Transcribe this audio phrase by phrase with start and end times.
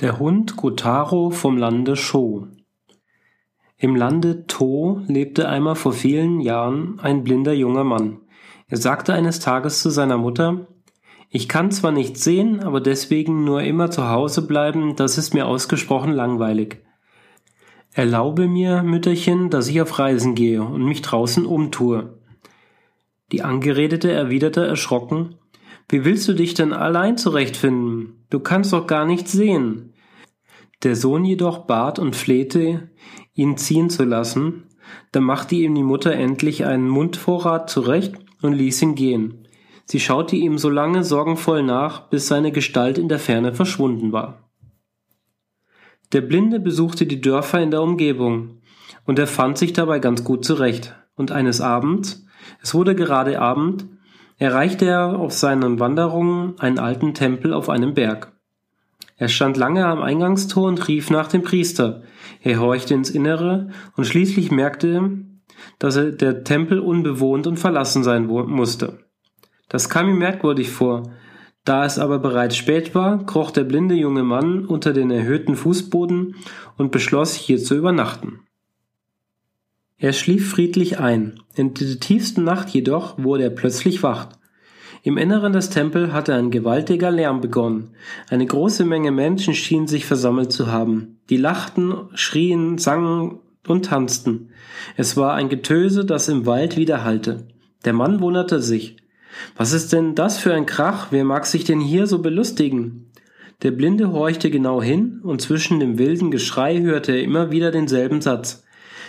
[0.00, 2.46] Der Hund Gotaro vom Lande Sho.
[3.78, 8.18] Im Lande To lebte einmal vor vielen Jahren ein blinder junger Mann.
[8.68, 10.68] Er sagte eines Tages zu seiner Mutter,
[11.30, 15.48] ich kann zwar nichts sehen, aber deswegen nur immer zu Hause bleiben, das ist mir
[15.48, 16.78] ausgesprochen langweilig.
[17.92, 22.20] Erlaube mir, Mütterchen, dass ich auf Reisen gehe und mich draußen umtue.
[23.32, 25.34] Die Angeredete erwiderte erschrocken,
[25.88, 28.24] wie willst du dich denn allein zurechtfinden?
[28.30, 29.94] Du kannst doch gar nichts sehen.
[30.82, 32.90] Der Sohn jedoch bat und flehte,
[33.34, 34.64] ihn ziehen zu lassen,
[35.12, 39.48] da machte ihm die Mutter endlich einen Mundvorrat zurecht und ließ ihn gehen.
[39.86, 44.50] Sie schaute ihm so lange sorgenvoll nach, bis seine Gestalt in der Ferne verschwunden war.
[46.12, 48.60] Der Blinde besuchte die Dörfer in der Umgebung,
[49.04, 50.94] und er fand sich dabei ganz gut zurecht.
[51.14, 52.26] Und eines Abends,
[52.62, 53.86] es wurde gerade Abend,
[54.38, 58.32] erreichte er auf seinen Wanderungen einen alten Tempel auf einem Berg.
[59.16, 62.02] Er stand lange am Eingangstor und rief nach dem Priester.
[62.42, 65.24] Er horchte ins Innere und schließlich merkte,
[65.80, 69.00] dass er der Tempel unbewohnt und verlassen sein musste.
[69.68, 71.10] Das kam ihm merkwürdig vor.
[71.64, 76.36] Da es aber bereits spät war, kroch der blinde junge Mann unter den erhöhten Fußboden
[76.76, 78.47] und beschloss, hier zu übernachten.
[80.00, 81.40] Er schlief friedlich ein.
[81.56, 84.28] In der tiefsten Nacht jedoch wurde er plötzlich wach.
[85.02, 87.90] Im Inneren des Tempels hatte ein gewaltiger Lärm begonnen.
[88.30, 91.18] Eine große Menge Menschen schienen sich versammelt zu haben.
[91.30, 94.50] Die lachten, schrien, sangen und tanzten.
[94.96, 97.48] Es war ein Getöse, das im Wald widerhallte.
[97.84, 98.98] Der Mann wunderte sich.
[99.56, 101.08] Was ist denn das für ein Krach?
[101.10, 103.10] Wer mag sich denn hier so belustigen?
[103.62, 108.20] Der Blinde horchte genau hin, und zwischen dem wilden Geschrei hörte er immer wieder denselben
[108.20, 108.64] Satz.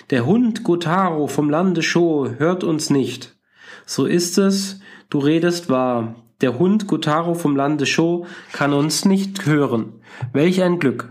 [0.09, 3.37] Der Hund Gotaro vom Lande Sho hört uns nicht.
[3.85, 4.79] So ist es,
[5.11, 6.15] du redest wahr.
[6.41, 10.01] Der Hund Gotaro vom Lande Sho kann uns nicht hören.
[10.33, 11.09] Welch ein Glück.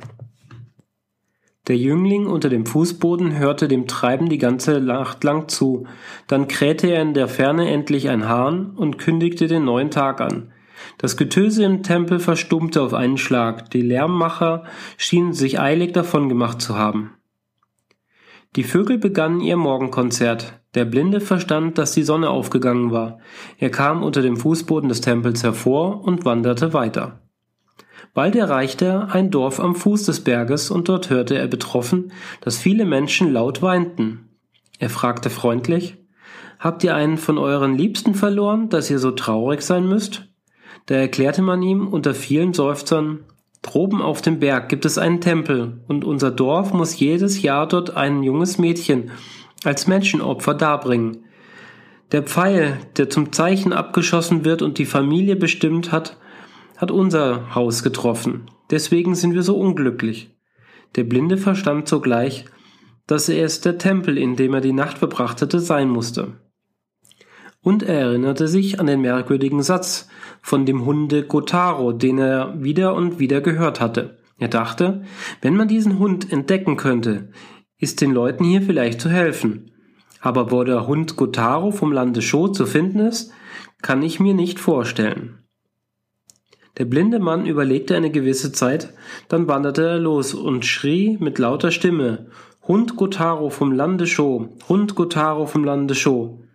[1.69, 5.87] Der Jüngling unter dem Fußboden hörte dem Treiben die ganze Nacht lang zu.
[6.27, 10.51] Dann krähte er in der Ferne endlich ein Hahn und kündigte den neuen Tag an.
[10.97, 13.71] Das Getöse im Tempel verstummte auf einen Schlag.
[13.71, 14.65] Die Lärmmacher
[14.97, 17.13] schienen sich eilig davon gemacht zu haben.
[18.57, 20.61] Die Vögel begannen ihr Morgenkonzert.
[20.75, 23.19] Der Blinde verstand, dass die Sonne aufgegangen war.
[23.59, 27.21] Er kam unter dem Fußboden des Tempels hervor und wanderte weiter.
[28.15, 32.59] Bald erreichte er ein Dorf am Fuß des Berges und dort hörte er betroffen, dass
[32.59, 34.31] viele Menschen laut weinten.
[34.79, 35.97] Er fragte freundlich,
[36.59, 40.27] Habt ihr einen von euren Liebsten verloren, dass ihr so traurig sein müsst?
[40.87, 43.21] Da erklärte man ihm unter vielen Seufzern,
[43.63, 47.97] Droben auf dem Berg gibt es einen Tempel, und unser Dorf muss jedes Jahr dort
[47.97, 49.11] ein junges Mädchen
[49.65, 51.25] als Menschenopfer darbringen.
[52.13, 56.17] Der Pfeil, der zum Zeichen abgeschossen wird und die Familie bestimmt hat,
[56.77, 58.47] hat unser Haus getroffen.
[58.71, 60.31] Deswegen sind wir so unglücklich.
[60.97, 62.45] Der Blinde verstand sogleich,
[63.07, 66.35] dass er es der Tempel, in dem er die Nacht verbracht hatte, sein musste.
[67.69, 70.09] Und er erinnerte sich an den merkwürdigen Satz
[70.41, 74.17] von dem Hunde Gotaro, den er wieder und wieder gehört hatte.
[74.39, 75.03] Er dachte,
[75.43, 77.29] wenn man diesen Hund entdecken könnte,
[77.77, 79.71] ist den Leuten hier vielleicht zu helfen.
[80.23, 83.33] Aber wo der Hund Gotaro vom Lande Sho zu finden ist,
[83.83, 85.41] kann ich mir nicht vorstellen.
[86.79, 88.95] Der blinde Mann überlegte eine gewisse Zeit,
[89.29, 92.29] dann wanderte er los und schrie mit lauter Stimme
[92.67, 96.48] Hund Gotaro vom Lande Sho, Hund Gotaro vom Lande Sho.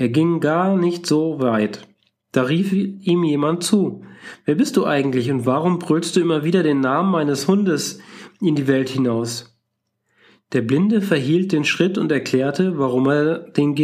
[0.00, 1.86] Er ging gar nicht so weit.
[2.32, 4.02] Da rief ihm jemand zu.
[4.46, 8.00] Wer bist du eigentlich und warum brüllst du immer wieder den Namen meines Hundes
[8.40, 9.60] in die Welt hinaus?
[10.52, 13.74] Der Blinde verhielt den Schritt und erklärte, warum er den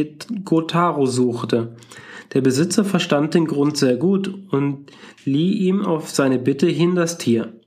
[0.42, 1.76] Gotaro suchte.
[2.32, 4.90] Der Besitzer verstand den Grund sehr gut und
[5.26, 7.60] lieh ihm auf seine Bitte hin das Tier.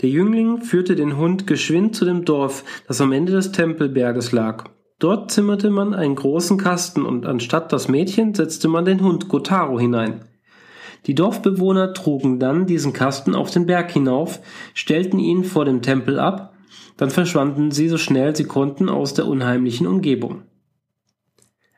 [0.00, 4.70] Der Jüngling führte den Hund geschwind zu dem Dorf, das am Ende des Tempelberges lag.
[5.04, 9.78] Dort zimmerte man einen großen Kasten und anstatt das Mädchen setzte man den Hund Gotaro
[9.78, 10.24] hinein.
[11.04, 14.40] Die Dorfbewohner trugen dann diesen Kasten auf den Berg hinauf,
[14.72, 16.54] stellten ihn vor dem Tempel ab,
[16.96, 20.44] dann verschwanden sie so schnell sie konnten aus der unheimlichen Umgebung.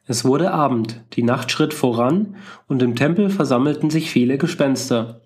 [0.04, 2.36] Es wurde Abend, die Nacht schritt voran,
[2.68, 5.22] und im Tempel versammelten sich viele Gespenster.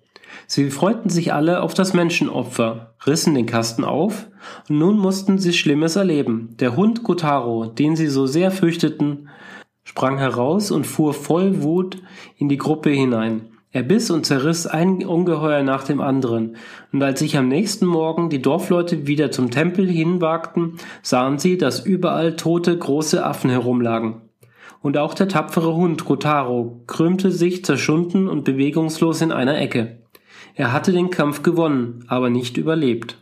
[0.47, 4.27] Sie freuten sich alle auf das Menschenopfer, rissen den Kasten auf,
[4.69, 6.55] und nun mussten sie Schlimmes erleben.
[6.59, 9.29] Der Hund Gotaro, den sie so sehr fürchteten,
[9.83, 11.97] sprang heraus und fuhr voll Wut
[12.37, 13.47] in die Gruppe hinein.
[13.73, 16.57] Er biss und zerriss ein Ungeheuer nach dem anderen,
[16.91, 21.85] und als sich am nächsten Morgen die Dorfleute wieder zum Tempel hinwagten, sahen sie, dass
[21.85, 24.23] überall tote große Affen herumlagen.
[24.81, 30.00] Und auch der tapfere Hund Kotaro krümmte sich zerschunden und bewegungslos in einer Ecke.
[30.55, 33.17] Er hatte den Kampf gewonnen, aber nicht überlebt.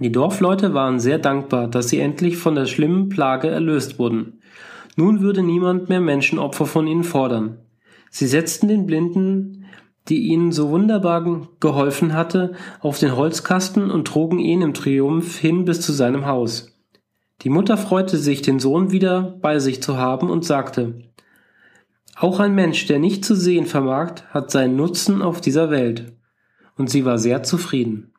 [0.00, 4.40] Die Dorfleute waren sehr dankbar, dass sie endlich von der schlimmen Plage erlöst wurden.
[4.96, 7.58] Nun würde niemand mehr Menschenopfer von ihnen fordern.
[8.10, 9.66] Sie setzten den Blinden,
[10.08, 15.64] die ihnen so wunderbar geholfen hatte, auf den Holzkasten und trugen ihn im Triumph hin
[15.64, 16.72] bis zu seinem Haus.
[17.42, 21.02] Die Mutter freute sich, den Sohn wieder bei sich zu haben und sagte,
[22.16, 26.16] auch ein Mensch, der nicht zu sehen vermag, hat seinen Nutzen auf dieser Welt.
[26.76, 28.12] Und sie war sehr zufrieden.